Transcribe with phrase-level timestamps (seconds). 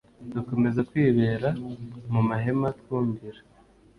[0.35, 1.49] dukomeza kwibera
[2.13, 3.39] mu mahema twumvira